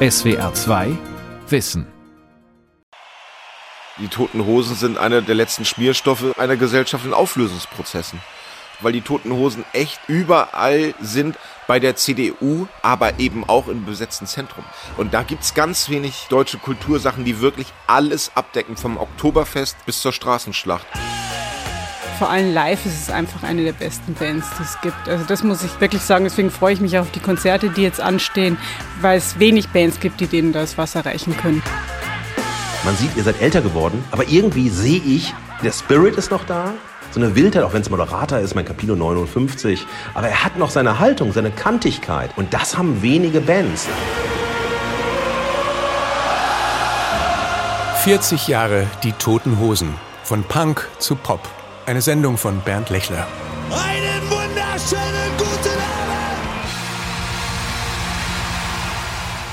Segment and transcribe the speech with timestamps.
[0.00, 0.96] SWR 2
[1.48, 1.84] Wissen.
[3.98, 8.20] Die Toten Hosen sind einer der letzten Schmierstoffe einer Gesellschaft in Auflösungsprozessen.
[8.78, 14.28] Weil die Toten Hosen echt überall sind, bei der CDU, aber eben auch im besetzten
[14.28, 14.64] Zentrum.
[14.96, 20.12] Und da gibt's ganz wenig deutsche Kultursachen, die wirklich alles abdecken, vom Oktoberfest bis zur
[20.12, 20.86] Straßenschlacht.
[22.18, 25.08] Vor allem live ist es einfach eine der besten Bands, die es gibt.
[25.08, 26.24] Also das muss ich wirklich sagen.
[26.24, 28.58] Deswegen freue ich mich auf die Konzerte, die jetzt anstehen,
[29.00, 31.62] weil es wenig Bands gibt, die denen das Wasser reichen können.
[32.84, 36.74] Man sieht, ihr seid älter geworden, aber irgendwie sehe ich, der Spirit ist noch da.
[37.12, 39.86] So eine Wildheit, auch wenn es Moderator ist, mein Capino 59.
[40.14, 42.30] Aber er hat noch seine Haltung, seine Kantigkeit.
[42.36, 43.86] Und das haben wenige Bands.
[48.02, 49.94] 40 Jahre die Toten Hosen.
[50.24, 51.48] Von Punk zu Pop.
[51.88, 53.26] Eine Sendung von Bernd Lechler.
[53.70, 56.68] Einen wunderschönen guten Abend!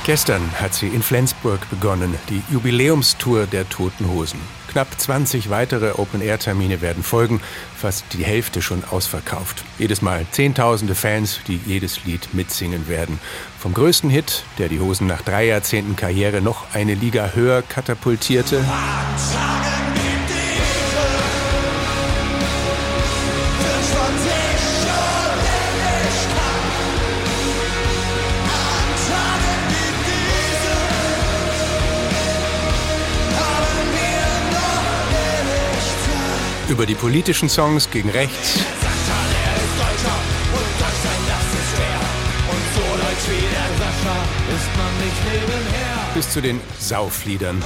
[0.05, 4.41] Gestern hat sie in Flensburg begonnen, die Jubiläumstour der Toten Hosen.
[4.67, 7.39] Knapp 20 weitere Open-Air-Termine werden folgen,
[7.77, 9.63] fast die Hälfte schon ausverkauft.
[9.79, 13.17] Jedes Mal Zehntausende Fans, die jedes Lied mitsingen werden.
[13.57, 18.61] Vom größten Hit, der die Hosen nach drei Jahrzehnten Karriere noch eine Liga höher katapultierte.
[36.67, 38.59] Über die politischen Songs gegen rechts.
[46.15, 47.61] Bis zu den Saufliedern.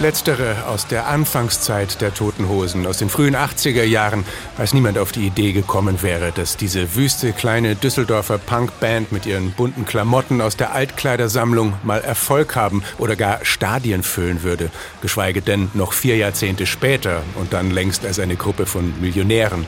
[0.00, 4.24] Letztere aus der Anfangszeit der Toten Hosen, aus den frühen 80er Jahren,
[4.56, 9.50] als niemand auf die Idee gekommen wäre, dass diese wüste kleine Düsseldorfer Punkband mit ihren
[9.52, 14.70] bunten Klamotten aus der Altkleidersammlung mal Erfolg haben oder gar Stadien füllen würde,
[15.02, 19.66] geschweige denn noch vier Jahrzehnte später und dann längst als eine Gruppe von Millionären.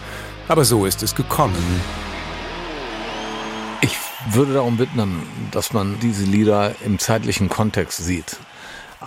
[0.48, 1.62] Aber so ist es gekommen.
[3.82, 3.98] Ich
[4.30, 8.38] würde darum bitten, dass man diese Lieder im zeitlichen Kontext sieht.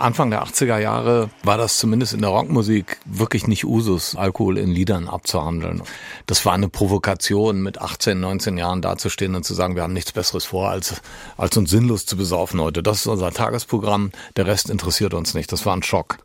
[0.00, 4.70] Anfang der 80er Jahre war das zumindest in der Rockmusik wirklich nicht Usus, Alkohol in
[4.70, 5.82] Liedern abzuhandeln.
[6.26, 10.12] Das war eine Provokation, mit 18, 19 Jahren dazustehen und zu sagen, wir haben nichts
[10.12, 11.00] Besseres vor, als,
[11.36, 12.82] als uns sinnlos zu besaufen heute.
[12.82, 15.50] Das ist unser Tagesprogramm, der Rest interessiert uns nicht.
[15.52, 16.18] Das war ein Schock.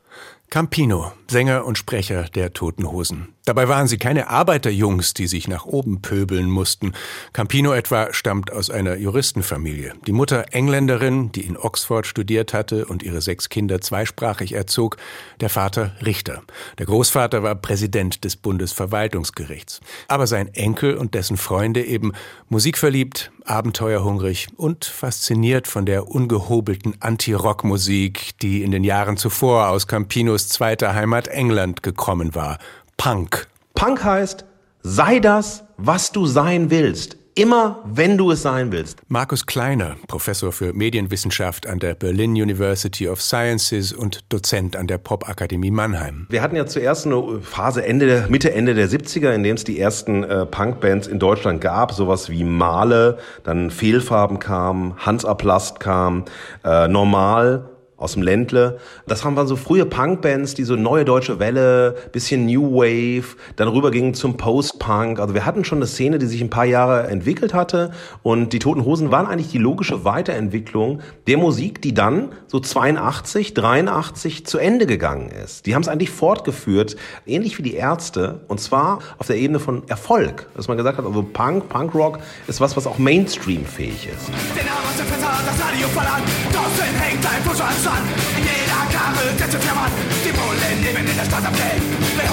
[0.49, 3.33] Campino, Sänger und Sprecher der Toten Hosen.
[3.45, 6.93] Dabei waren sie keine Arbeiterjungs, die sich nach oben pöbeln mussten.
[7.33, 9.93] Campino etwa stammt aus einer Juristenfamilie.
[10.05, 14.97] Die Mutter Engländerin, die in Oxford studiert hatte und ihre sechs Kinder zweisprachig erzog,
[15.39, 16.43] der Vater Richter.
[16.77, 19.81] Der Großvater war Präsident des Bundesverwaltungsgerichts.
[20.07, 22.13] Aber sein Enkel und dessen Freunde eben
[22.47, 30.47] musikverliebt, abenteuerhungrig und fasziniert von der ungehobelten Anti-Rock-Musik, die in den Jahren zuvor aus Campinos
[30.47, 32.59] zweiter Heimat England gekommen war.
[33.03, 33.47] Punk.
[33.73, 34.45] Punk heißt,
[34.83, 37.17] sei das, was du sein willst.
[37.33, 38.99] Immer, wenn du es sein willst.
[39.07, 44.99] Markus Kleiner, Professor für Medienwissenschaft an der Berlin University of Sciences und Dozent an der
[44.99, 46.27] Popakademie Mannheim.
[46.29, 49.79] Wir hatten ja zuerst eine Phase Ende, Mitte, Ende der 70er, in dem es die
[49.79, 51.93] ersten äh, Punkbands in Deutschland gab.
[51.93, 56.25] Sowas wie Male, dann Fehlfarben kam, Hans Aplast kam,
[56.63, 57.70] äh, Normal
[58.01, 58.79] aus dem Ländle.
[59.07, 63.67] Das haben wir so frühe Punkbands, die so neue deutsche Welle, bisschen New Wave, dann
[63.67, 65.19] rübergingen zum Post-Punk.
[65.19, 67.91] Also wir hatten schon eine Szene, die sich ein paar Jahre entwickelt hatte
[68.23, 73.53] und die Toten Hosen waren eigentlich die logische Weiterentwicklung der Musik, die dann so 82,
[73.53, 75.65] 83 zu Ende gegangen ist.
[75.65, 76.95] Die haben es eigentlich fortgeführt,
[77.25, 80.47] ähnlich wie die Ärzte und zwar auf der Ebene von Erfolg.
[80.55, 84.29] Dass man gesagt hat, also Punk, Punkrock ist was, was auch Mainstream-fähig ist.
[84.29, 85.87] Den Arm aus dem Fenster, das Radio
[87.91, 88.07] Fußballstand.
[88.37, 89.91] In jeder Karre ein Mann.
[90.23, 91.83] Die Bullen nehmen in der Stadt am Feld.
[92.17, 92.27] Mit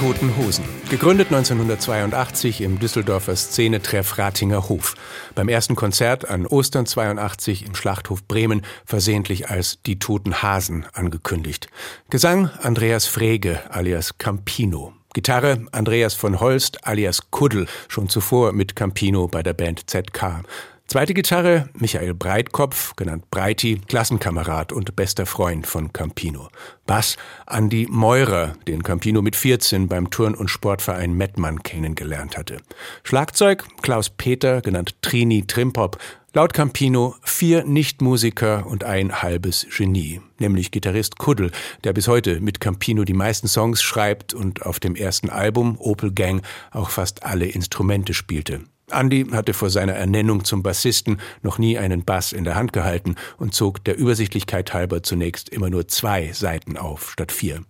[0.00, 0.64] Toten Hosen.
[0.88, 4.94] Gegründet 1982 im Düsseldorfer Szenetreff Ratinger Hof.
[5.34, 11.68] Beim ersten Konzert an Ostern 82 im Schlachthof Bremen versehentlich als Die Toten Hasen angekündigt.
[12.08, 14.94] Gesang Andreas Frege alias Campino.
[15.12, 20.44] Gitarre Andreas von Holst alias Kuddel, schon zuvor mit Campino bei der Band ZK.
[20.90, 26.48] Zweite Gitarre Michael Breitkopf, genannt Breiti, Klassenkamerad und bester Freund von Campino.
[26.84, 27.16] Bass
[27.46, 32.56] Andi Meurer, den Campino mit 14 beim Turn- und Sportverein Mettmann kennengelernt hatte.
[33.04, 35.96] Schlagzeug Klaus Peter, genannt Trini Trimpop,
[36.32, 41.52] Laut Campino vier Nichtmusiker und ein halbes Genie, nämlich Gitarrist Kuddel,
[41.84, 46.12] der bis heute mit Campino die meisten Songs schreibt und auf dem ersten Album Opel
[46.12, 48.64] Gang auch fast alle Instrumente spielte.
[48.92, 53.16] Andy hatte vor seiner Ernennung zum Bassisten noch nie einen Bass in der Hand gehalten
[53.38, 57.62] und zog der Übersichtlichkeit halber zunächst immer nur zwei Seiten auf statt vier.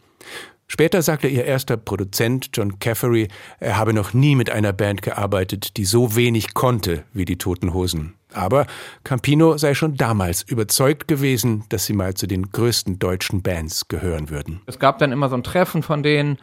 [0.72, 3.26] Später sagte ihr erster Produzent John Caffery,
[3.58, 7.74] er habe noch nie mit einer Band gearbeitet, die so wenig konnte wie die Toten
[7.74, 8.14] Hosen.
[8.32, 8.68] Aber
[9.02, 14.30] Campino sei schon damals überzeugt gewesen, dass sie mal zu den größten deutschen Bands gehören
[14.30, 14.60] würden.
[14.66, 16.38] Es gab dann immer so ein Treffen von denen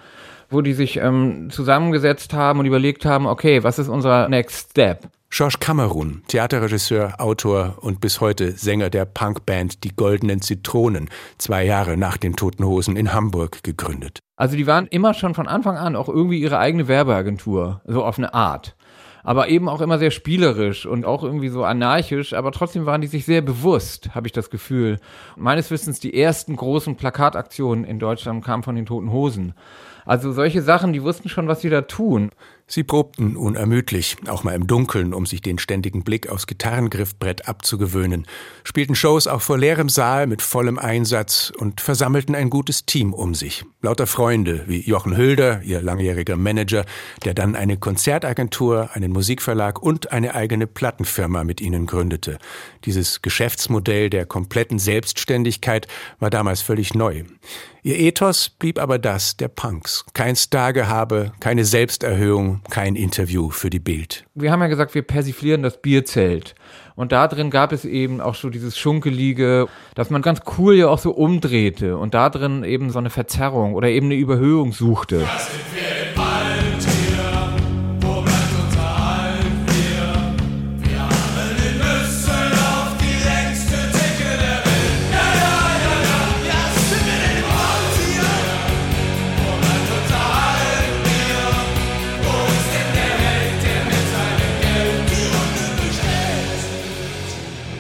[0.50, 5.10] wo die sich ähm, zusammengesetzt haben und überlegt haben, okay, was ist unser Next Step?
[5.30, 11.98] Georges Kamerun, Theaterregisseur, Autor und bis heute Sänger der Punkband Die Goldenen Zitronen, zwei Jahre
[11.98, 14.20] nach den Toten Hosen in Hamburg gegründet.
[14.38, 18.18] Also die waren immer schon von Anfang an auch irgendwie ihre eigene Werbeagentur, so auf
[18.18, 18.78] eine Art.
[19.24, 23.08] Aber eben auch immer sehr spielerisch und auch irgendwie so anarchisch, aber trotzdem waren die
[23.08, 25.00] sich sehr bewusst, habe ich das Gefühl.
[25.36, 29.54] meines Wissens die ersten großen Plakataktionen in Deutschland kamen von den Toten Hosen.
[30.06, 32.32] Also solche Sachen, die wussten schon, was sie da tun.
[32.70, 38.28] Sie probten unermüdlich, auch mal im Dunkeln, um sich den ständigen Blick aufs Gitarrengriffbrett abzugewöhnen,
[38.66, 43.36] spielten Shows auch vor leerem Saal mit vollem Einsatz und versammelten ein gutes Team um
[43.36, 43.64] sich.
[43.82, 46.84] Lauter Freunde wie Jochen Hülder, ihr langjähriger Manager,
[47.24, 52.38] der dann eine Konzertagentur, einen Musikverlag und eine eigene Plattenfirma mit ihnen gründete.
[52.84, 55.88] Dieses Geschäftsmodell der kompletten Selbstständigkeit
[56.20, 57.24] war damals völlig neu.
[57.88, 60.04] Ihr Ethos blieb aber das der Punks.
[60.12, 64.26] Kein Stargehabe, keine Selbsterhöhung, kein Interview für die Bild.
[64.36, 66.54] Wir haben ja gesagt, wir persiflieren das Bierzelt.
[66.98, 70.90] Und da drin gab es eben auch so dieses Schunkelige, dass man ganz cool ja
[70.90, 75.20] auch so umdrehte und da drin eben so eine Verzerrung oder eben eine Überhöhung suchte.
[75.20, 75.87] Das sind wir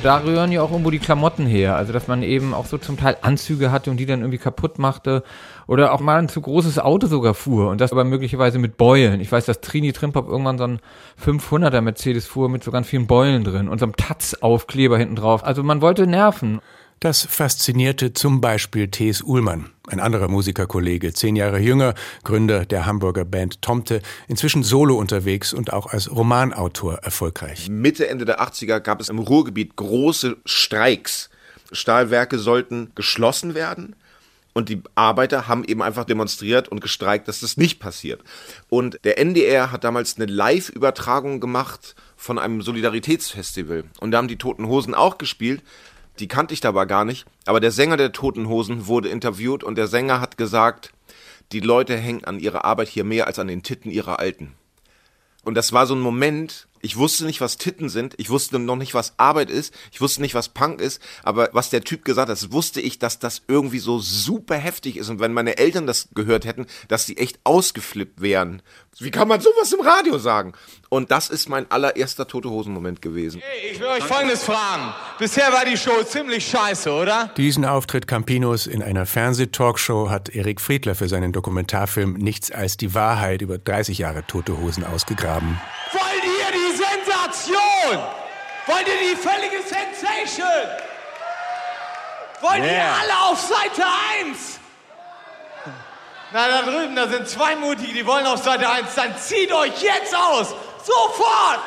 [0.07, 1.75] da rühren ja auch irgendwo die Klamotten her.
[1.75, 4.80] Also, dass man eben auch so zum Teil Anzüge hatte und die dann irgendwie kaputt
[4.80, 5.21] machte.
[5.68, 7.69] Oder auch mal ein zu großes Auto sogar fuhr.
[7.69, 9.19] Und das aber möglicherweise mit Beulen.
[9.19, 10.80] Ich weiß, dass Trini Trimpop irgendwann so ein
[11.21, 15.44] 500er Mercedes fuhr mit so ganz vielen Beulen drin und so einem Taz-Aufkleber hinten drauf.
[15.44, 16.62] Also, man wollte nerven.
[16.99, 19.21] Das faszinierte zum Beispiel T.S.
[19.21, 25.53] Uhlmann, ein anderer Musikerkollege, zehn Jahre jünger, Gründer der Hamburger Band Tomte, inzwischen solo unterwegs
[25.53, 27.69] und auch als Romanautor erfolgreich.
[27.69, 31.29] Mitte, Ende der 80er gab es im Ruhrgebiet große Streiks.
[31.71, 33.95] Stahlwerke sollten geschlossen werden.
[34.53, 38.23] Und die Arbeiter haben eben einfach demonstriert und gestreikt, dass das nicht passiert.
[38.69, 43.83] Und der NDR hat damals eine Live-Übertragung gemacht von einem Solidaritätsfestival.
[44.00, 45.61] Und da haben die Toten Hosen auch gespielt
[46.19, 49.77] die kannte ich dabei gar nicht, aber der Sänger der Toten Hosen wurde interviewt und
[49.77, 50.93] der Sänger hat gesagt,
[51.51, 54.53] die Leute hängen an ihrer Arbeit hier mehr als an den Titten ihrer Alten.
[55.43, 58.75] Und das war so ein Moment, ich wusste nicht, was Titten sind, ich wusste noch
[58.75, 62.29] nicht, was Arbeit ist, ich wusste nicht, was Punk ist, aber was der Typ gesagt
[62.29, 66.10] hat, wusste ich, dass das irgendwie so super heftig ist und wenn meine Eltern das
[66.13, 68.62] gehört hätten, dass sie echt ausgeflippt wären.
[69.00, 70.53] Wie kann man sowas im Radio sagen?
[70.89, 73.41] Und das ist mein allererster Tote Hosen Moment gewesen.
[73.43, 74.93] Hey, ich will euch Folgendes fragen.
[75.19, 77.29] Bisher war die Show ziemlich scheiße, oder?
[77.38, 82.96] Diesen Auftritt Campinos in einer Fernsehtalkshow hat Erik Friedler für seinen Dokumentarfilm Nichts als die
[82.96, 85.60] Wahrheit über 30 Jahre Tote Hosen ausgegraben.
[85.93, 86.06] Die
[87.31, 88.00] Sensation?
[88.65, 90.48] Wollt ihr die völlige Sensation?
[92.41, 92.72] Wollt yeah.
[92.72, 93.84] ihr alle auf Seite
[94.22, 94.60] 1?
[96.31, 98.93] Na, da drüben, da sind zwei Mutige, die wollen auf Seite 1.
[98.96, 100.53] Dann zieht euch jetzt aus!
[100.84, 101.60] Sofort!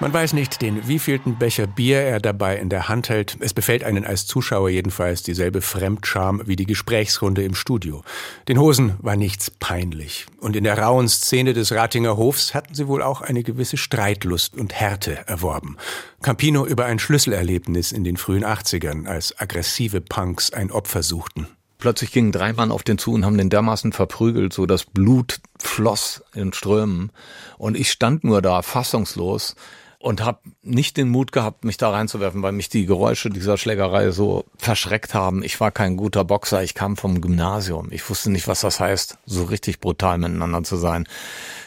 [0.00, 3.36] Man weiß nicht, den wievielten Becher Bier er dabei in der Hand hält.
[3.38, 8.02] Es befällt einen als Zuschauer jedenfalls dieselbe Fremdscham wie die Gesprächsrunde im Studio.
[8.48, 10.26] Den Hosen war nichts peinlich.
[10.40, 14.56] Und in der rauen Szene des Ratinger Hofs hatten sie wohl auch eine gewisse Streitlust
[14.56, 15.76] und Härte erworben.
[16.22, 21.46] Campino über ein Schlüsselerlebnis in den frühen 80ern, als aggressive Punks ein Opfer suchten.
[21.84, 25.40] Plötzlich gingen drei Mann auf den zu und haben den dermaßen verprügelt, so das Blut
[25.58, 27.12] floss in Strömen.
[27.58, 29.54] Und ich stand nur da, fassungslos,
[29.98, 34.12] und habe nicht den Mut gehabt, mich da reinzuwerfen, weil mich die Geräusche dieser Schlägerei
[34.12, 35.42] so verschreckt haben.
[35.42, 37.88] Ich war kein guter Boxer, ich kam vom Gymnasium.
[37.90, 41.06] Ich wusste nicht, was das heißt, so richtig brutal miteinander zu sein.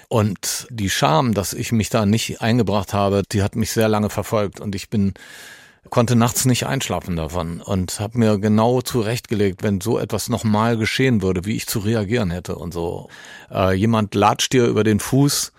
[0.07, 4.09] Und die Scham, dass ich mich da nicht eingebracht habe, die hat mich sehr lange
[4.09, 5.13] verfolgt und ich bin
[5.88, 11.22] konnte nachts nicht einschlafen davon und habe mir genau zurechtgelegt, wenn so etwas nochmal geschehen
[11.22, 13.10] würde, wie ich zu reagieren hätte und so.
[13.51, 15.51] Äh, jemand latscht dir über den Fuß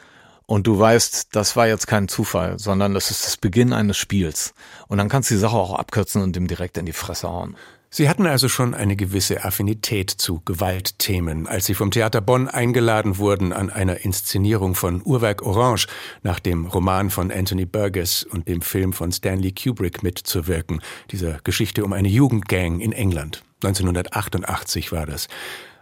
[0.46, 4.54] und du weißt, das war jetzt kein Zufall, sondern das ist das Beginn eines Spiels.
[4.86, 7.56] Und dann kannst du die Sache auch abkürzen und ihm direkt in die Fresse hauen.
[7.90, 13.16] Sie hatten also schon eine gewisse Affinität zu Gewaltthemen, als Sie vom Theater Bonn eingeladen
[13.16, 15.86] wurden, an einer Inszenierung von Uhrwerk Orange
[16.22, 21.82] nach dem Roman von Anthony Burgess und dem Film von Stanley Kubrick mitzuwirken, dieser Geschichte
[21.82, 23.42] um eine Jugendgang in England.
[23.64, 25.26] 1988 war das.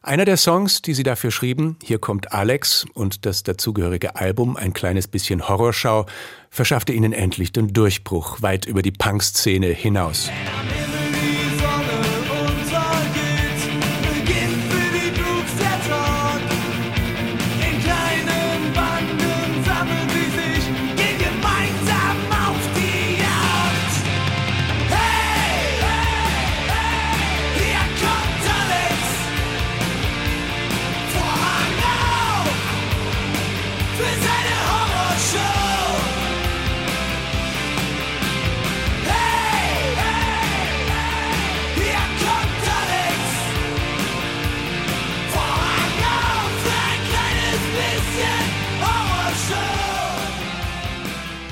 [0.01, 4.73] Einer der Songs, die sie dafür schrieben, Hier kommt Alex und das dazugehörige Album Ein
[4.73, 6.07] kleines bisschen Horrorschau,
[6.51, 10.31] verschaffte ihnen endlich den Durchbruch weit über die Punk-Szene hinaus.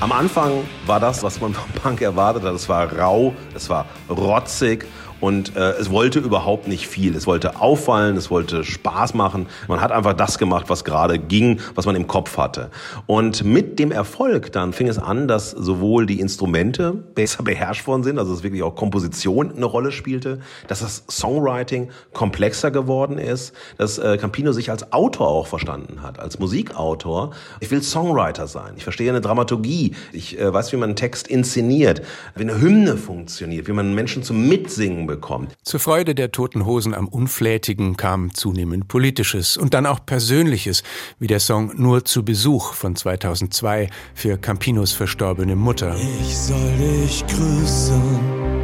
[0.05, 2.53] Am Anfang war das, was man vom Punk erwartet hat.
[2.53, 4.85] Es war rau, es war rotzig,
[5.21, 7.15] und äh, es wollte überhaupt nicht viel.
[7.15, 9.47] Es wollte auffallen, es wollte Spaß machen.
[9.67, 12.69] Man hat einfach das gemacht, was gerade ging, was man im Kopf hatte.
[13.05, 18.03] Und mit dem Erfolg dann fing es an, dass sowohl die Instrumente besser beherrscht worden
[18.03, 23.53] sind, also dass wirklich auch Komposition eine Rolle spielte, dass das Songwriting komplexer geworden ist,
[23.77, 27.31] dass äh, Campino sich als Autor auch verstanden hat, als Musikautor.
[27.59, 28.73] Ich will Songwriter sein.
[28.77, 29.95] Ich verstehe eine Dramaturgie.
[30.11, 32.01] Ich äh, weiß, wie man einen Text inszeniert,
[32.35, 35.55] wie eine Hymne funktioniert, wie man Menschen zum Mitsingen bekommt.
[35.63, 40.83] Zur Freude der Toten Hosen am Unflätigen kam zunehmend Politisches und dann auch Persönliches,
[41.19, 45.95] wie der Song Nur zu Besuch von 2002 für Campinos verstorbene Mutter.
[45.95, 48.55] Ich soll dich grüßen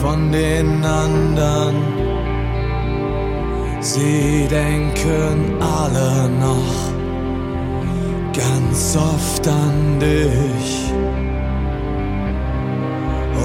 [0.00, 1.76] von den anderen.
[3.80, 6.96] Sie denken alle noch
[8.32, 10.92] ganz oft an dich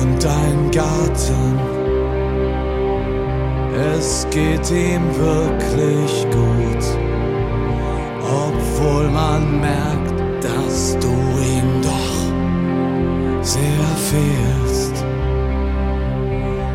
[0.01, 1.59] und dein Garten.
[3.97, 6.83] Es geht ihm wirklich gut,
[8.23, 15.03] obwohl man merkt, dass du ihm doch sehr fehlst.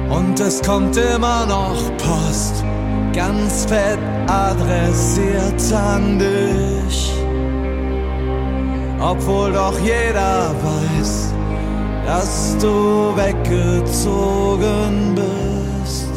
[0.09, 2.65] Und es kommt immer noch Post,
[3.13, 7.13] ganz fett adressiert an dich,
[9.01, 11.36] obwohl doch jeder weiß,
[12.07, 16.09] dass du weggezogen bist.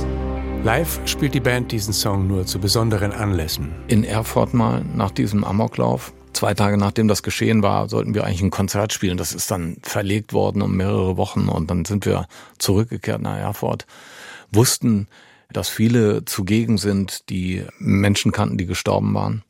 [0.63, 3.74] Live spielt die Band diesen Song nur zu besonderen Anlässen.
[3.88, 6.13] In Erfurt mal nach diesem Amoklauf.
[6.34, 9.17] Zwei Tage nachdem das geschehen war, sollten wir eigentlich ein Konzert spielen.
[9.17, 12.27] Das ist dann verlegt worden um mehrere Wochen und dann sind wir
[12.60, 13.88] zurückgekehrt nach Erfurt.
[14.51, 15.08] Wussten,
[15.51, 19.43] dass viele zugegen sind, die Menschen kannten, die gestorben waren.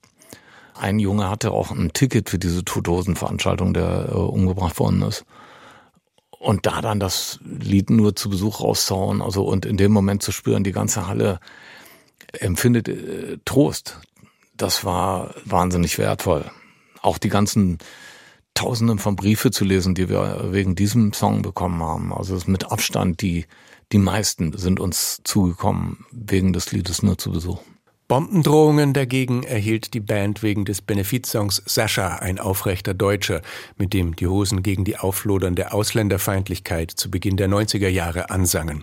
[0.74, 5.26] Ein Junge hatte auch ein Ticket für diese Todosen-Veranstaltung, der äh, umgebracht worden ist
[6.40, 10.32] und da dann das Lied nur zu Besuch rauszuhauen, also und in dem Moment zu
[10.32, 11.40] spüren, die ganze Halle
[12.34, 14.00] empfindet äh, Trost.
[14.56, 16.50] Das war wahnsinnig wertvoll.
[17.02, 17.78] Auch die ganzen
[18.54, 22.14] Tausenden von Briefe zu lesen, die wir wegen diesem Song bekommen haben.
[22.14, 23.46] Also es ist mit Abstand die
[23.92, 27.62] die meisten sind uns zugekommen wegen des Liedes nur zu Besuch.
[28.10, 33.44] Bombendrohungen dagegen erhielt die Band wegen des Benefizsongs Sascha, ein aufrechter Deutscher,
[33.78, 38.82] mit dem die Hosen gegen die auflodernde Ausländerfeindlichkeit zu Beginn der 90er Jahre ansangen.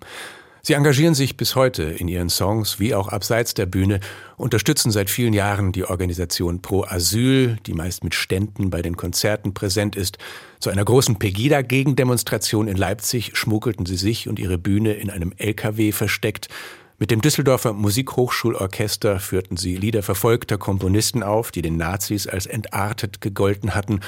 [0.62, 3.98] Sie engagieren sich bis heute in ihren Songs wie auch abseits der Bühne,
[4.36, 9.54] unterstützen seit vielen Jahren die Organisation Pro Asyl, die meist mit Ständen bei den Konzerten
[9.54, 10.18] präsent ist.
[10.60, 15.90] Zu einer großen Pegida-Gegendemonstration in Leipzig schmuggelten sie sich und ihre Bühne in einem LKW
[15.90, 16.48] versteckt
[16.98, 23.20] mit dem Düsseldorfer Musikhochschulorchester führten sie Lieder verfolgter Komponisten auf, die den Nazis als entartet
[23.20, 24.00] gegolten hatten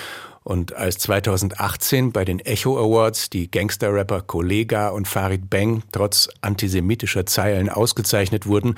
[0.42, 7.26] Und als 2018 bei den Echo Awards die Gangster-Rapper Kollega und Farid Bang trotz antisemitischer
[7.26, 8.76] Zeilen ausgezeichnet wurden,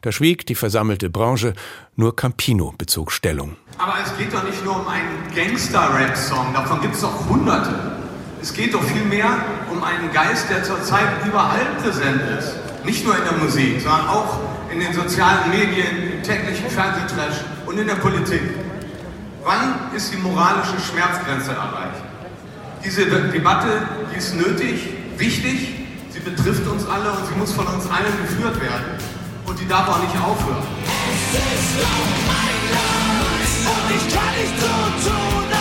[0.00, 1.54] da schwieg die versammelte Branche,
[1.94, 3.54] nur Campino bezog Stellung.
[3.78, 7.92] Aber es geht doch nicht nur um einen Gangster-Rap-Song, davon gibt es doch hunderte.
[8.42, 12.61] Es geht doch vielmehr um einen Geist, der zurzeit überall präsent ist.
[12.84, 14.40] Nicht nur in der Musik, sondern auch
[14.72, 18.42] in den sozialen Medien, im täglichen Fernsehtrash und in der Politik.
[19.44, 22.02] Wann ist die moralische Schmerzgrenze erreicht?
[22.84, 25.74] Diese Debatte, die ist nötig, wichtig,
[26.10, 28.98] sie betrifft uns alle und sie muss von uns allen geführt werden.
[29.46, 30.66] Und die darf auch nicht aufhören.
[31.32, 35.51] Es ist doch mein Land und ich kann nicht so tun,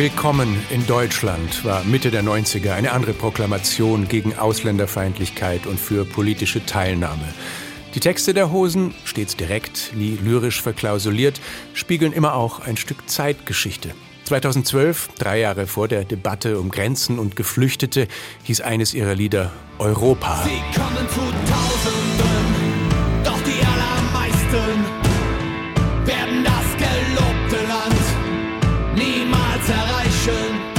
[0.00, 6.64] Willkommen in Deutschland war Mitte der 90er eine andere Proklamation gegen Ausländerfeindlichkeit und für politische
[6.64, 7.28] Teilnahme.
[7.94, 11.42] Die Texte der Hosen, stets direkt, nie lyrisch verklausuliert,
[11.74, 13.90] spiegeln immer auch ein Stück Zeitgeschichte.
[14.24, 18.08] 2012, drei Jahre vor der Debatte um Grenzen und Geflüchtete,
[18.44, 20.42] hieß eines ihrer Lieder Europa.
[20.44, 21.99] Sie kommen zu Tausenden,
[29.68, 30.69] niemals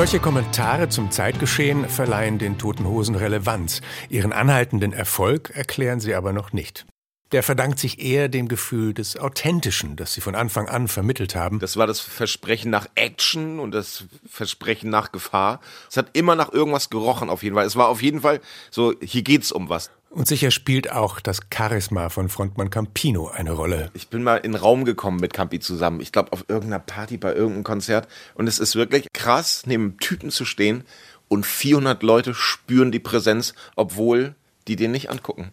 [0.00, 3.82] Solche Kommentare zum Zeitgeschehen verleihen den Toten Hosen Relevanz.
[4.08, 6.86] Ihren anhaltenden Erfolg erklären sie aber noch nicht.
[7.32, 11.58] Der verdankt sich eher dem Gefühl des Authentischen, das sie von Anfang an vermittelt haben.
[11.58, 15.60] Das war das Versprechen nach Action und das Versprechen nach Gefahr.
[15.90, 17.66] Es hat immer nach irgendwas gerochen, auf jeden Fall.
[17.66, 18.40] Es war auf jeden Fall
[18.70, 19.90] so, hier geht's um was.
[20.12, 23.90] Und sicher spielt auch das Charisma von Frontmann Campino eine Rolle.
[23.94, 26.00] Ich bin mal in den Raum gekommen mit Campi zusammen.
[26.00, 28.08] Ich glaube, auf irgendeiner Party, bei irgendeinem Konzert.
[28.34, 30.82] Und es ist wirklich krass, neben einem Typen zu stehen
[31.28, 34.34] und 400 Leute spüren die Präsenz, obwohl
[34.66, 35.52] die den nicht angucken.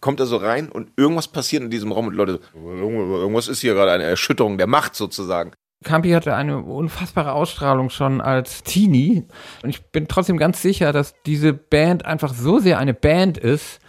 [0.00, 3.60] Kommt er so rein und irgendwas passiert in diesem Raum und Leute, so, irgendwas ist
[3.60, 5.52] hier gerade eine Erschütterung der Macht sozusagen.
[5.84, 9.24] Campi hatte eine unfassbare Ausstrahlung schon als Teenie.
[9.62, 13.80] Und ich bin trotzdem ganz sicher, dass diese Band einfach so sehr eine Band ist,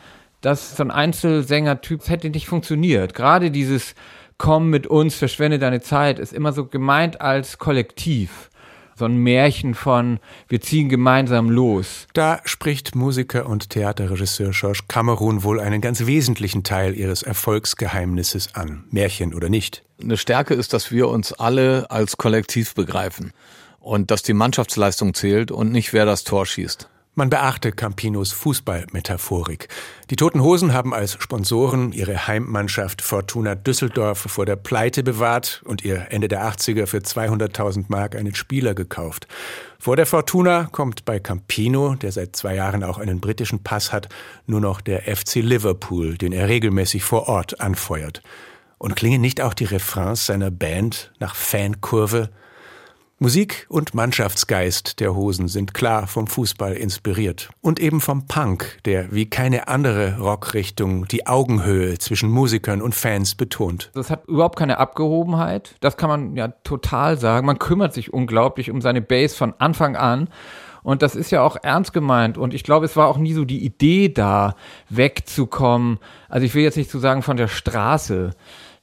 [0.42, 3.14] dass so ein Einzelsänger-Typ hätte nicht funktioniert.
[3.14, 3.96] Gerade dieses
[4.38, 8.50] Komm mit uns, verschwende deine Zeit ist immer so gemeint als Kollektiv.
[8.96, 12.08] So ein Märchen von wir ziehen gemeinsam los.
[12.14, 18.86] Da spricht Musiker und Theaterregisseur Georges Cameron wohl einen ganz wesentlichen Teil ihres Erfolgsgeheimnisses an.
[18.92, 19.84] Märchen oder nicht.
[20.02, 23.32] Eine Stärke ist, dass wir uns alle als Kollektiv begreifen
[23.80, 26.90] und dass die Mannschaftsleistung zählt und nicht wer das Tor schießt.
[27.20, 29.68] Man beachte Campinos Fußballmetaphorik.
[30.10, 35.84] Die Toten Hosen haben als Sponsoren ihre Heimmannschaft Fortuna Düsseldorf vor der Pleite bewahrt und
[35.84, 39.28] ihr Ende der 80er für 200.000 Mark einen Spieler gekauft.
[39.80, 44.08] Vor der Fortuna kommt bei Campino, der seit zwei Jahren auch einen britischen Pass hat,
[44.48, 48.22] nur noch der FC Liverpool, den er regelmäßig vor Ort anfeuert.
[48.78, 52.30] Und klingen nicht auch die Refrains seiner Band nach Fankurve?
[53.22, 57.50] Musik und Mannschaftsgeist der Hosen sind klar vom Fußball inspiriert.
[57.60, 63.36] Und eben vom Punk, der wie keine andere Rockrichtung die Augenhöhe zwischen Musikern und Fans
[63.36, 63.92] betont.
[63.94, 65.76] Das hat überhaupt keine Abgehobenheit.
[65.82, 67.46] Das kann man ja total sagen.
[67.46, 70.30] Man kümmert sich unglaublich um seine Base von Anfang an.
[70.82, 72.38] Und das ist ja auch ernst gemeint.
[72.38, 74.56] Und ich glaube, es war auch nie so die Idee da,
[74.88, 76.00] wegzukommen.
[76.30, 78.32] Also ich will jetzt nicht zu sagen von der Straße.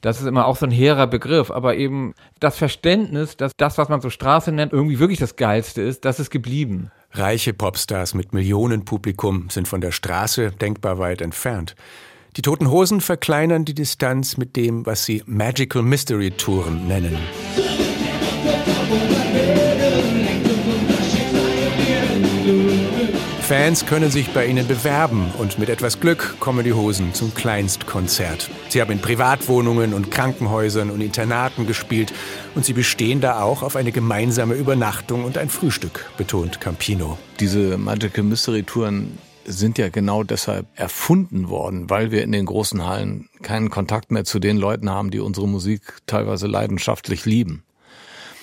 [0.07, 3.89] Das ist immer auch so ein hehrer Begriff, aber eben das Verständnis, dass das, was
[3.89, 6.93] man so Straße nennt, irgendwie wirklich das Geilste ist, das ist geblieben.
[7.11, 11.75] Reiche Popstars mit Millionenpublikum sind von der Straße denkbar weit entfernt.
[12.37, 17.19] Die Toten Hosen verkleinern die Distanz mit dem, was sie Magical Mystery Touren nennen.
[23.47, 28.51] Fans können sich bei ihnen bewerben und mit etwas Glück kommen die Hosen zum Kleinstkonzert.
[28.71, 32.13] Sie haben in Privatwohnungen und Krankenhäusern und Internaten gespielt
[32.57, 37.19] und sie bestehen da auch auf eine gemeinsame Übernachtung und ein Frühstück, betont Campino.
[37.39, 42.85] Diese Magical Mystery Touren sind ja genau deshalb erfunden worden, weil wir in den großen
[42.85, 47.63] Hallen keinen Kontakt mehr zu den Leuten haben, die unsere Musik teilweise leidenschaftlich lieben.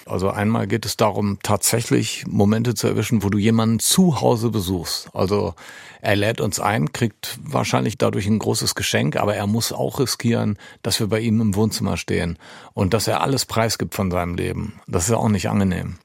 [0.06, 5.10] Also einmal geht es darum, tatsächlich Momente zu erwischen, wo du jemanden zu Hause besuchst.
[5.14, 5.56] Also
[6.02, 10.58] er lädt uns ein, kriegt wahrscheinlich dadurch ein großes Geschenk, aber er muss auch riskieren,
[10.82, 12.38] dass wir bei ihm im Wohnzimmer stehen
[12.74, 14.82] und dass er alles preisgibt von seinem Leben.
[14.88, 15.96] Das ist auch nicht angenehm.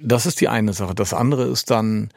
[0.00, 0.94] Das ist die eine Sache.
[0.94, 2.10] Das andere ist dann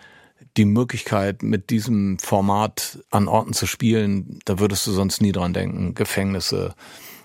[0.55, 5.53] die Möglichkeit, mit diesem Format an Orten zu spielen, da würdest du sonst nie dran
[5.53, 5.95] denken.
[5.95, 6.75] Gefängnisse,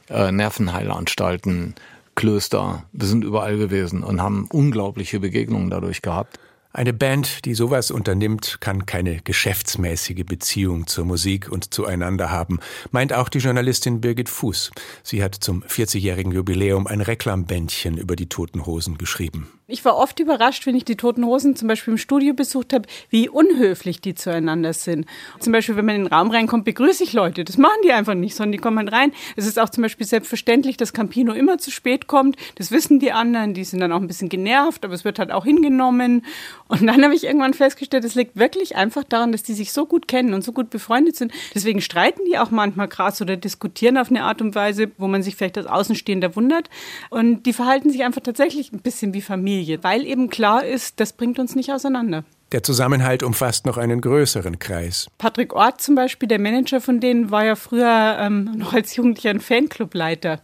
[0.09, 1.75] äh, Nervenheilanstalten,
[2.19, 6.41] Klöster, wir sind überall gewesen und haben unglaubliche Begegnungen dadurch gehabt.
[6.73, 12.59] Eine Band, die sowas unternimmt, kann keine geschäftsmäßige Beziehung zur Musik und zueinander haben,
[12.91, 14.73] meint auch die Journalistin Birgit Fuß.
[15.05, 19.49] Sie hat zum 40-jährigen Jubiläum ein Reklambändchen über die Toten Hosen geschrieben.
[19.71, 22.89] Ich war oft überrascht, wenn ich die Toten Hosen zum Beispiel im Studio besucht habe,
[23.11, 25.05] wie unhöflich die zueinander sind.
[25.41, 27.45] Zum Beispiel, wenn man in den Raum reinkommt, begrüße ich Leute.
[27.45, 29.13] Das machen die einfach nicht, sondern die kommen halt rein.
[29.37, 32.37] Es ist auch zum Beispiel selbstverständlich, dass Campino immer zu spät kommt.
[32.55, 33.53] Das wissen die anderen.
[33.53, 36.25] Die sind dann auch ein bisschen genervt, aber es wird halt auch hingenommen.
[36.69, 39.85] Und dann habe ich irgendwann festgestellt, es liegt wirklich einfach daran, dass die sich so
[39.85, 41.31] gut kennen und so gut befreundet sind.
[41.55, 45.23] Deswegen streiten die auch manchmal krass oder diskutieren auf eine Art und Weise, wo man
[45.23, 46.71] sich vielleicht als Außenstehender wundert.
[47.11, 49.58] Und die verhalten sich einfach tatsächlich ein bisschen wie Familie.
[49.59, 52.25] Familie, weil eben klar ist, das bringt uns nicht auseinander.
[52.53, 55.09] Der Zusammenhalt umfasst noch einen größeren Kreis.
[55.19, 59.31] Patrick Ort zum Beispiel, der Manager von denen, war ja früher ähm, noch als Jugendlicher
[59.31, 60.41] ein Fanclubleiter.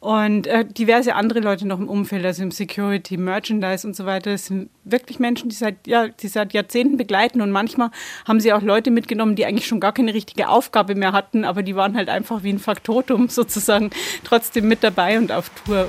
[0.00, 4.32] Und äh, diverse andere Leute noch im Umfeld, also im Security, Merchandise und so weiter.
[4.32, 7.40] Das sind wirklich Menschen, die seit, ja, die seit Jahrzehnten begleiten.
[7.40, 7.90] Und manchmal
[8.26, 11.62] haben sie auch Leute mitgenommen, die eigentlich schon gar keine richtige Aufgabe mehr hatten, aber
[11.62, 13.90] die waren halt einfach wie ein Faktotum sozusagen
[14.24, 15.88] trotzdem mit dabei und auf Tour.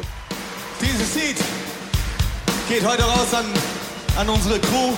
[0.82, 1.57] Dieses Lied
[2.67, 3.45] geht heute raus an,
[4.17, 4.91] an unsere Crew,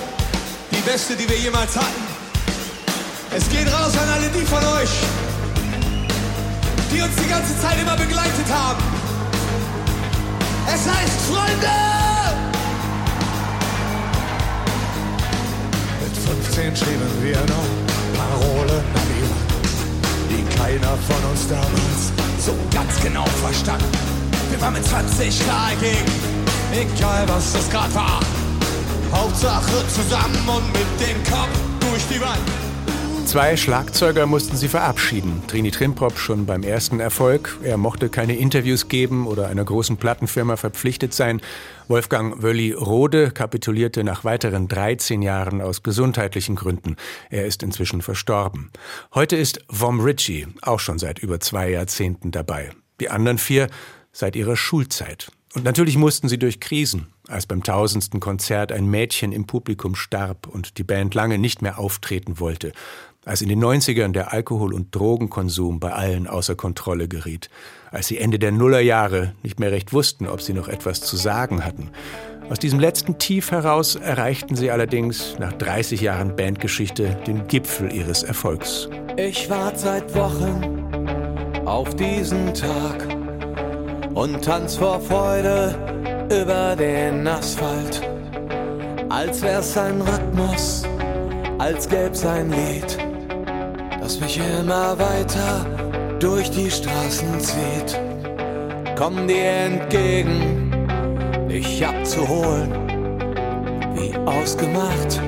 [0.71, 2.01] die beste, die wir jemals hatten.
[3.35, 4.89] Es geht raus an alle die von euch,
[6.91, 8.83] die uns die ganze Zeit immer begleitet haben.
[10.65, 11.69] Es heißt Freunde!
[16.01, 17.69] Mit 15 schrieben wir noch
[18.17, 22.11] Parolen an die die keiner von uns damals
[22.43, 23.83] so ganz genau verstand.
[24.49, 26.38] Wir waren mit 20 klar gegen
[26.73, 28.19] egal was das gerade war.
[29.11, 32.69] Hauptsache zusammen und mit dem Kopf durch die Wand.
[33.29, 35.43] Zwei Schlagzeuger mussten sie verabschieden.
[35.45, 37.59] Trini Trimprop schon beim ersten Erfolg.
[37.63, 41.39] Er mochte keine Interviews geben oder einer großen Plattenfirma verpflichtet sein.
[41.87, 46.95] Wolfgang Wölli-Rode kapitulierte nach weiteren 13 Jahren aus gesundheitlichen Gründen.
[47.29, 48.71] Er ist inzwischen verstorben.
[49.13, 52.71] Heute ist Vom Ritchie auch schon seit über zwei Jahrzehnten dabei.
[52.99, 53.67] Die anderen vier
[54.11, 55.31] seit ihrer Schulzeit.
[55.55, 60.47] Und natürlich mussten sie durch Krisen, als beim tausendsten Konzert ein Mädchen im Publikum starb
[60.47, 62.71] und die Band lange nicht mehr auftreten wollte,
[63.25, 67.49] als in den 90ern der Alkohol- und Drogenkonsum bei allen außer Kontrolle geriet,
[67.91, 71.65] als sie Ende der Nullerjahre nicht mehr recht wussten, ob sie noch etwas zu sagen
[71.65, 71.89] hatten.
[72.49, 78.23] Aus diesem letzten Tief heraus erreichten sie allerdings nach 30 Jahren Bandgeschichte den Gipfel ihres
[78.23, 78.87] Erfolgs.
[79.17, 83.18] Ich warte seit Wochen auf diesen Tag
[84.13, 85.75] und tanz vor Freude
[86.29, 88.01] über den Asphalt.
[89.09, 90.83] Als wär's ein Rhythmus,
[91.57, 92.97] als gäb's ein Lied,
[93.99, 95.65] das mich immer weiter
[96.19, 97.99] durch die Straßen zieht.
[98.97, 100.71] Komm dir entgegen,
[101.49, 102.71] dich abzuholen,
[103.95, 105.21] wie ausgemacht.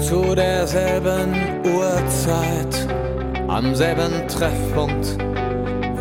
[0.00, 2.88] Zu derselben Uhrzeit,
[3.48, 5.18] am selben Treffpunkt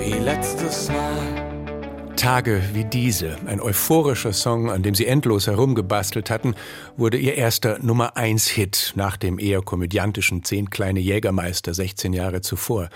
[0.09, 2.15] wie letztes Mal.
[2.15, 6.55] Tage wie diese, ein euphorischer Song, an dem sie endlos herumgebastelt hatten,
[6.97, 12.41] wurde ihr erster Nummer 1 Hit nach dem eher komödiantischen Zehn kleine Jägermeister 16 Jahre
[12.41, 12.89] zuvor.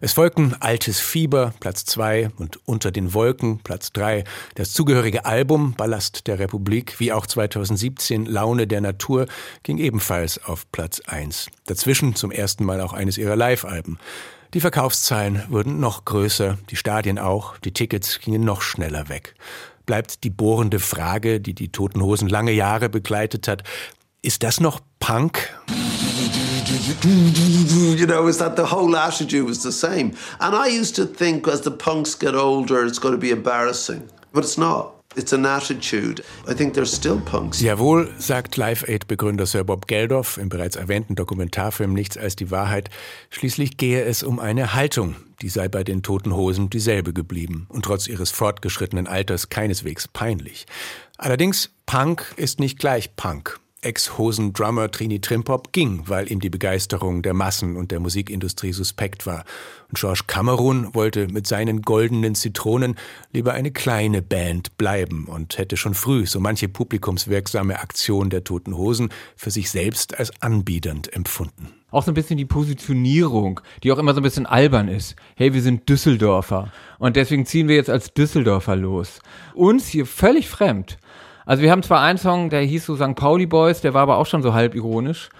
[0.00, 4.24] Es folgten Altes Fieber, Platz 2 und Unter den Wolken, Platz 3.
[4.54, 9.26] Das zugehörige Album Ballast der Republik, wie auch 2017 Laune der Natur,
[9.64, 11.50] ging ebenfalls auf Platz 1.
[11.66, 13.98] Dazwischen zum ersten Mal auch eines ihrer Live-Alben.
[14.52, 19.36] Die Verkaufszahlen wurden noch größer, die Stadien auch, die Tickets gingen noch schneller weg.
[19.86, 23.62] Bleibt die bohrende Frage, die die Toten Hosen lange Jahre begleitet hat,
[24.22, 25.50] ist das noch Punk?
[27.96, 30.12] You know, is that the whole attitude was the same.
[30.40, 34.02] And I used to think as the punks get older, it's going to be embarrassing.
[34.32, 34.99] But it's not.
[35.16, 36.22] It's an attitude.
[36.48, 37.60] I think they're still punks.
[37.60, 42.90] Jawohl, sagt Live Aid-Begründer Sir Bob Geldof im bereits erwähnten Dokumentarfilm Nichts als die Wahrheit.
[43.30, 47.84] Schließlich gehe es um eine Haltung, die sei bei den Toten Hosen dieselbe geblieben und
[47.84, 50.66] trotz ihres fortgeschrittenen Alters keineswegs peinlich.
[51.18, 53.58] Allerdings, Punk ist nicht gleich Punk.
[53.82, 59.44] Ex-Hosen-Drummer Trini Trimpop ging, weil ihm die Begeisterung der Massen und der Musikindustrie suspekt war.
[59.88, 62.96] Und George Cameron wollte mit seinen goldenen Zitronen
[63.32, 68.76] lieber eine kleine Band bleiben und hätte schon früh so manche publikumswirksame Aktion der Toten
[68.76, 71.74] Hosen für sich selbst als anbiedernd empfunden.
[71.90, 75.16] Auch so ein bisschen die Positionierung, die auch immer so ein bisschen albern ist.
[75.34, 79.18] Hey, wir sind Düsseldorfer und deswegen ziehen wir jetzt als Düsseldorfer los.
[79.54, 80.98] Uns hier völlig fremd.
[81.46, 83.14] Also wir haben zwar einen Song, der hieß so St.
[83.14, 85.30] Pauli Boys, der war aber auch schon so halb ironisch.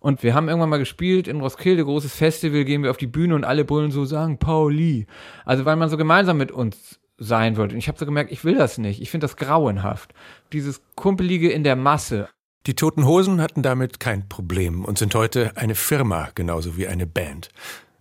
[0.00, 3.34] Und wir haben irgendwann mal gespielt in Roskilde, großes Festival, gehen wir auf die Bühne
[3.34, 4.38] und alle brüllen so St.
[4.38, 5.06] Pauli.
[5.44, 7.74] Also weil man so gemeinsam mit uns sein wollte.
[7.74, 9.02] Und ich habe so gemerkt, ich will das nicht.
[9.02, 10.14] Ich finde das grauenhaft.
[10.52, 12.28] Dieses Kumpelige in der Masse.
[12.66, 17.06] Die Toten Hosen hatten damit kein Problem und sind heute eine Firma genauso wie eine
[17.06, 17.48] Band.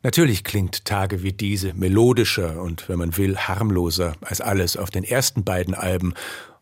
[0.03, 5.03] Natürlich klingt Tage wie diese melodischer und, wenn man will, harmloser als alles auf den
[5.03, 6.13] ersten beiden Alben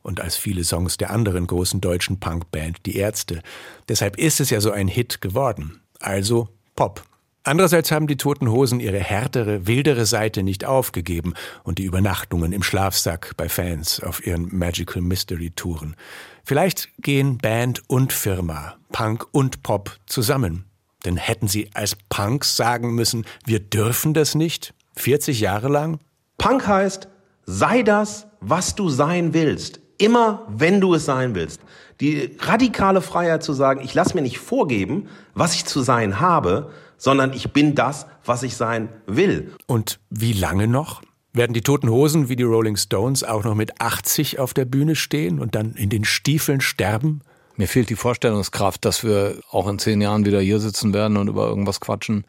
[0.05, 3.41] und als viele Songs der anderen großen deutschen Punkband Die Ärzte.
[3.89, 5.81] Deshalb ist es ja so ein Hit geworden.
[5.99, 7.03] Also Pop.
[7.43, 12.63] Andererseits haben die Toten Hosen ihre härtere, wildere Seite nicht aufgegeben und die Übernachtungen im
[12.63, 15.95] Schlafsack bei Fans auf ihren Magical Mystery Touren.
[16.43, 20.65] Vielleicht gehen Band und Firma, Punk und Pop zusammen.
[21.05, 24.73] Denn hätten sie als Punks sagen müssen, wir dürfen das nicht?
[24.95, 25.99] 40 Jahre lang?
[26.37, 27.07] Punk heißt,
[27.45, 29.81] sei das, was du sein willst.
[29.97, 31.61] Immer, wenn du es sein willst.
[32.01, 36.71] Die radikale Freiheit zu sagen, ich lasse mir nicht vorgeben, was ich zu sein habe,
[36.97, 39.53] sondern ich bin das, was ich sein will.
[39.67, 41.01] Und wie lange noch?
[41.33, 44.95] Werden die Toten Hosen wie die Rolling Stones auch noch mit 80 auf der Bühne
[44.95, 47.21] stehen und dann in den Stiefeln sterben?
[47.57, 51.27] Mir fehlt die Vorstellungskraft, dass wir auch in zehn Jahren wieder hier sitzen werden und
[51.27, 52.25] über irgendwas quatschen.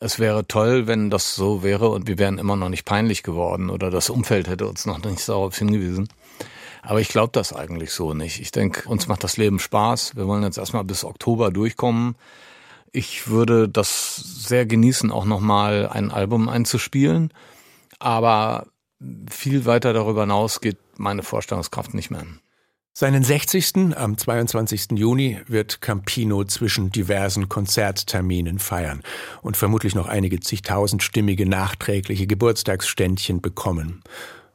[0.00, 3.68] Es wäre toll, wenn das so wäre und wir wären immer noch nicht peinlich geworden
[3.68, 6.08] oder das Umfeld hätte uns noch nicht darauf hingewiesen.
[6.82, 8.40] Aber ich glaube das eigentlich so nicht.
[8.40, 10.16] Ich denke, uns macht das Leben Spaß.
[10.16, 12.16] Wir wollen jetzt erstmal bis Oktober durchkommen.
[12.92, 17.32] Ich würde das sehr genießen, auch nochmal ein Album einzuspielen.
[17.98, 18.66] Aber
[19.30, 22.24] viel weiter darüber hinaus geht meine Vorstellungskraft nicht mehr.
[23.00, 23.96] Seinen 60.
[23.96, 24.98] am 22.
[24.98, 29.02] Juni wird Campino zwischen diversen Konzertterminen feiern
[29.40, 34.02] und vermutlich noch einige zigtausendstimmige nachträgliche Geburtstagsständchen bekommen.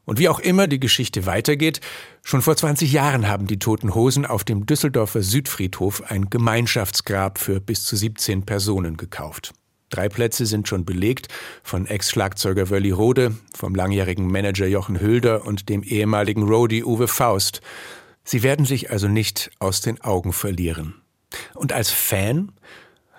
[0.05, 1.79] Und wie auch immer die Geschichte weitergeht,
[2.23, 7.61] schon vor 20 Jahren haben die Toten Hosen auf dem Düsseldorfer Südfriedhof ein Gemeinschaftsgrab für
[7.61, 9.53] bis zu 17 Personen gekauft.
[9.89, 11.27] Drei Plätze sind schon belegt
[11.61, 17.61] von Ex-Schlagzeuger Wölli Rode, vom langjährigen Manager Jochen Hülder und dem ehemaligen Roadie Uwe Faust.
[18.23, 20.95] Sie werden sich also nicht aus den Augen verlieren.
[21.53, 22.51] Und als Fan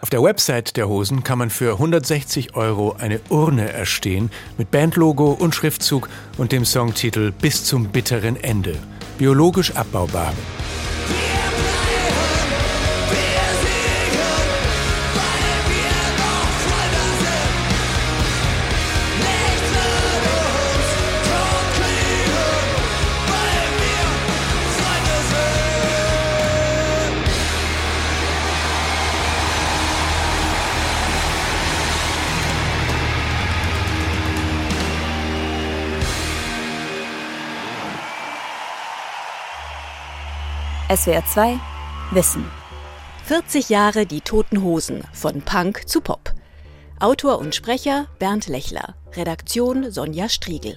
[0.04, 5.32] auf der Website der Hosen kann man für 160 Euro eine Urne erstehen mit Bandlogo
[5.32, 8.76] und Schriftzug und dem Songtitel Bis zum bitteren Ende.
[9.16, 10.34] Biologisch abbaubar.
[40.90, 41.58] SWR 2
[42.10, 42.44] Wissen.
[43.24, 46.34] 40 Jahre die Toten Hosen von Punk zu Pop.
[47.00, 48.94] Autor und Sprecher Bernd Lechler.
[49.16, 50.76] Redaktion Sonja Striegel.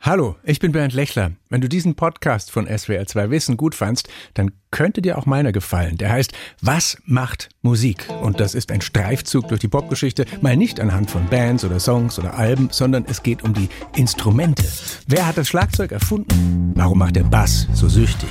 [0.00, 1.32] Hallo, ich bin Bernd Lechler.
[1.48, 5.98] Wenn du diesen Podcast von SWR2 Wissen gut fandst, dann könnte dir auch meiner gefallen.
[5.98, 8.06] Der heißt Was macht Musik?
[8.22, 12.16] Und das ist ein Streifzug durch die Popgeschichte, mal nicht anhand von Bands oder Songs
[12.16, 14.62] oder Alben, sondern es geht um die Instrumente.
[15.08, 16.72] Wer hat das Schlagzeug erfunden?
[16.76, 18.30] Warum macht der Bass so süchtig?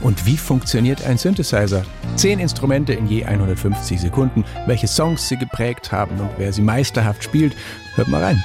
[0.00, 1.86] Und wie funktioniert ein Synthesizer?
[2.16, 7.22] Zehn Instrumente in je 150 Sekunden, welche Songs sie geprägt haben und wer sie meisterhaft
[7.22, 7.54] spielt.
[7.94, 8.44] Hört mal rein.